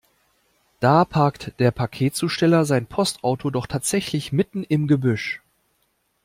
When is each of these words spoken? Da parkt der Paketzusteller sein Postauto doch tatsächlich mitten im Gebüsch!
Da 0.79 1.05
parkt 1.05 1.53
der 1.59 1.69
Paketzusteller 1.69 2.65
sein 2.65 2.87
Postauto 2.87 3.51
doch 3.51 3.67
tatsächlich 3.67 4.31
mitten 4.31 4.63
im 4.63 4.87
Gebüsch! 4.87 5.43